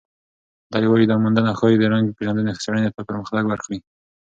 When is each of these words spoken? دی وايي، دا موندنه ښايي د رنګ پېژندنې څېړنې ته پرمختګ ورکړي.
دی 0.81 0.85
وايي، 0.89 1.05
دا 1.07 1.15
موندنه 1.23 1.51
ښايي 1.59 1.77
د 1.79 1.83
رنګ 1.93 2.05
پېژندنې 2.17 2.53
څېړنې 2.61 2.89
ته 2.95 3.01
پرمختګ 3.07 3.43
ورکړي. 3.47 3.77